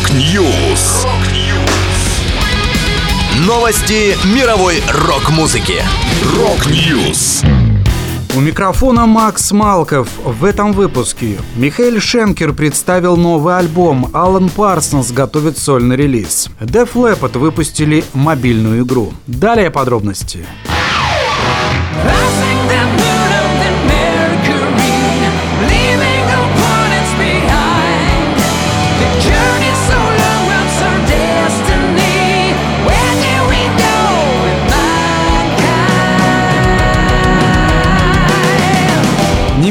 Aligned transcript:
Rock 0.00 0.47
News. 0.47 1.06
Новости 3.46 4.16
мировой 4.34 4.82
рок-музыки. 4.88 5.82
Rock 6.38 6.84
News. 6.84 7.42
У 8.34 8.40
микрофона 8.40 9.04
Макс 9.04 9.52
Малков. 9.52 10.08
В 10.24 10.46
этом 10.46 10.72
выпуске 10.72 11.36
Михаил 11.54 12.00
Шенкер 12.00 12.54
представил 12.54 13.18
новый 13.18 13.58
альбом, 13.58 14.08
Алан 14.14 14.48
Парсонс 14.48 15.12
готовит 15.12 15.58
сольный 15.58 15.96
релиз. 15.96 16.48
Def 16.60 16.94
Leppard 16.94 17.36
выпустили 17.38 18.02
мобильную 18.14 18.84
игру. 18.84 19.12
Далее 19.26 19.70
подробности. 19.70 20.46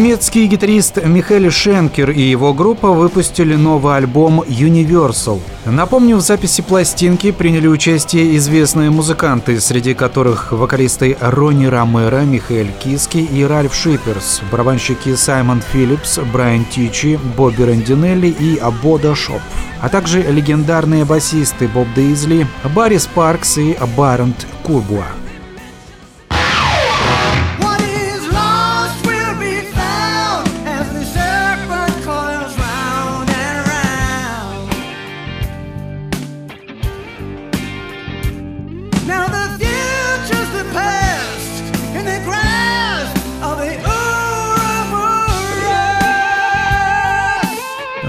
Немецкий 0.09 0.47
гитарист 0.47 0.97
Михаэль 1.05 1.51
Шенкер 1.51 2.09
и 2.09 2.21
его 2.21 2.51
группа 2.55 2.89
выпустили 2.89 3.53
новый 3.53 3.95
альбом 3.95 4.41
Universal. 4.41 5.39
Напомню, 5.65 6.17
в 6.17 6.21
записи 6.21 6.63
пластинки 6.63 7.31
приняли 7.31 7.67
участие 7.67 8.35
известные 8.37 8.89
музыканты, 8.89 9.59
среди 9.59 9.93
которых 9.93 10.51
вокалисты 10.51 11.15
Ронни 11.21 11.67
Ромеро, 11.67 12.21
Михаэль 12.21 12.71
Киски 12.83 13.19
и 13.19 13.43
Ральф 13.43 13.75
Шиперс, 13.75 14.41
барабанщики 14.51 15.13
Саймон 15.13 15.61
Филлипс, 15.61 16.17
Брайан 16.33 16.65
Тичи, 16.65 17.19
Бобби 17.37 17.61
Рандинелли 17.61 18.29
и 18.29 18.57
Бодо 18.57 19.13
Шопф, 19.13 19.41
а 19.79 19.89
также 19.89 20.23
легендарные 20.23 21.05
басисты 21.05 21.67
Боб 21.67 21.87
Дейзли, 21.93 22.47
Барри 22.73 22.97
Спаркс 22.97 23.59
и 23.59 23.77
Барент 23.95 24.47
Курбуа. 24.63 25.05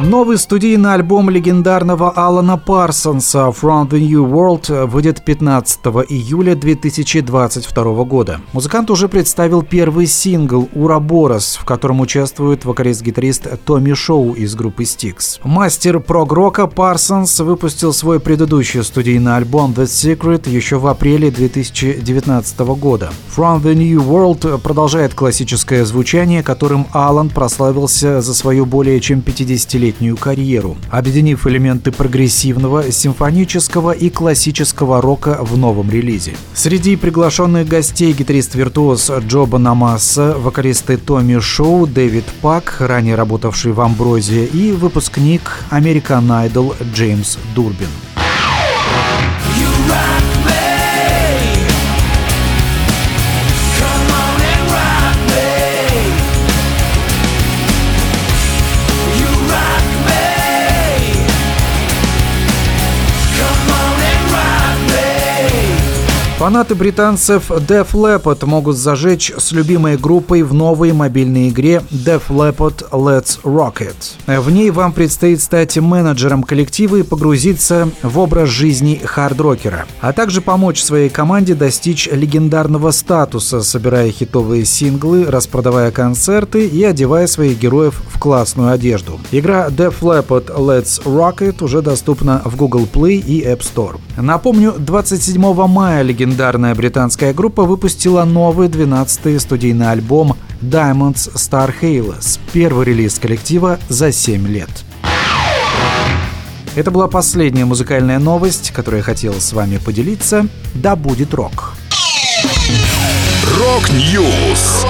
Новый 0.03 0.39
студийный 0.39 0.95
альбом 0.95 1.29
легендарного 1.29 2.11
Алана 2.11 2.57
Парсонса 2.57 3.49
«From 3.49 3.87
the 3.91 4.01
New 4.01 4.25
World» 4.25 4.87
выйдет 4.87 5.23
15 5.23 5.79
июля 6.09 6.55
2022 6.55 8.05
года. 8.05 8.41
Музыкант 8.55 8.91
уже 8.91 9.09
представил 9.09 9.63
первый 9.63 10.07
сингл 10.07 10.71
«Uroboros», 10.75 11.59
в 11.61 11.67
котором 11.67 12.01
участвует 12.01 12.65
вокалист-гитарист 12.65 13.47
Томми 13.67 13.93
Шоу 13.93 14.33
из 14.33 14.55
группы 14.55 14.85
Styx. 14.85 15.41
Мастер 15.45 16.01
прог-рока 16.01 16.67
Парсонс 16.67 17.39
выпустил 17.41 17.93
свой 17.93 18.21
предыдущий 18.21 18.83
студийный 18.83 19.37
альбом 19.37 19.75
«The 19.77 19.85
Secret» 19.85 20.49
еще 20.49 20.79
в 20.79 20.87
апреле 20.87 21.31
2019 21.31 22.59
года. 22.61 23.11
«From 23.37 23.61
the 23.63 23.75
New 23.75 24.01
World» 24.01 24.61
продолжает 24.61 25.13
классическое 25.13 25.85
звучание, 25.85 26.43
которым 26.43 26.87
Алан 26.93 27.29
прославился 27.29 28.23
за 28.23 28.33
свою 28.33 28.65
более 28.65 28.99
чем 29.01 29.19
50-летнюю 29.19 29.90
десятилетнюю 29.91 30.17
карьеру, 30.17 30.77
объединив 30.91 31.47
элементы 31.47 31.91
прогрессивного, 31.93 32.91
симфонического 32.91 33.93
и 33.93 34.11
классического 34.11 35.01
рока 35.01 35.39
в 35.41 35.57
новом 35.57 35.91
релизе. 35.91 36.35
Среди 36.55 36.97
приглашенных 36.97 37.67
гостей 37.69 38.13
гитарист-виртуоз 38.13 39.11
Джо 39.27 39.47
Бонамасса, 39.47 40.37
вокалисты 40.39 40.97
Томми 40.97 41.41
Шоу, 41.41 41.87
Дэвид 41.87 42.25
Пак, 42.41 42.77
ранее 42.81 43.15
работавший 43.15 43.73
в 43.73 43.81
Амброзе, 43.81 44.45
и 44.47 44.73
выпускник 44.73 45.43
American 45.71 46.29
Idol 46.29 46.75
Джеймс 46.95 47.37
Дурбин. 47.55 47.89
Фанаты 66.41 66.75
британцев 66.75 67.51
Def 67.51 67.89
Leppard 67.93 68.47
могут 68.47 68.79
зажечь 68.79 69.31
с 69.37 69.53
любимой 69.53 69.99
группой 69.99 70.43
в 70.43 70.55
новой 70.55 70.95
мобильной 70.95 71.51
игре 71.51 71.83
Def 71.91 72.29
Leppard 72.31 72.89
Let's 72.93 73.43
Rock 73.43 73.83
It. 74.27 74.41
В 74.41 74.51
ней 74.51 74.71
вам 74.71 74.95
предстоит 74.95 75.43
стать 75.43 75.77
менеджером 75.77 76.43
коллектива 76.43 76.97
и 76.97 77.03
погрузиться 77.03 77.91
в 78.03 78.19
образ 78.19 78.49
жизни 78.49 78.99
хард-рокера, 79.05 79.85
а 80.01 80.15
также 80.15 80.41
помочь 80.41 80.81
своей 80.81 81.11
команде 81.11 81.55
достичь 81.55 82.09
легендарного 82.11 82.91
статуса, 82.93 83.61
собирая 83.61 84.11
хитовые 84.11 84.65
синглы, 84.65 85.27
распродавая 85.27 85.91
концерты 85.91 86.67
и 86.67 86.83
одевая 86.85 87.27
своих 87.27 87.59
героев 87.59 88.01
в 88.09 88.19
классную 88.19 88.73
одежду. 88.73 89.21
Игра 89.31 89.69
Def 89.69 89.97
Leppard 90.01 90.57
Let's 90.57 91.05
Rock 91.05 91.41
It 91.41 91.63
уже 91.63 91.83
доступна 91.83 92.41
в 92.47 92.57
Google 92.57 92.89
Play 92.91 93.17
и 93.17 93.43
App 93.43 93.61
Store. 93.61 94.01
Напомню, 94.17 94.73
27 94.79 95.39
мая 95.67 96.01
легендарный 96.01 96.30
легендарная 96.31 96.77
британская 96.77 97.33
группа 97.35 97.65
выпустила 97.65 98.25
новый 98.25 98.69
12-й 98.69 99.41
студийный 99.41 99.91
альбом 99.91 100.37
Diamond 100.63 101.35
Star 101.35 101.75
Halos, 101.83 102.39
первый 102.53 102.87
релиз 102.87 103.19
коллектива 103.19 103.81
за 103.89 104.13
7 104.13 104.47
лет. 104.47 104.71
Это 106.77 106.93
была 106.93 107.09
последняя 107.09 107.65
музыкальная 107.65 108.21
новость, 108.21 108.71
которую 108.71 108.99
я 108.99 109.05
хотел 109.05 109.35
с 109.41 109.53
вами 109.53 109.79
поделиться. 109.79 110.47
Да 110.73 110.95
будет 110.95 111.35
рок! 111.35 111.73
Rock 113.59 114.16
News! 114.16 114.87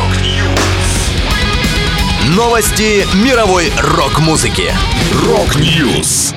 Новости 2.36 3.06
мировой 3.24 3.72
рок-музыки. 3.78 4.66
Rock 5.26 5.74
News! 5.74 6.34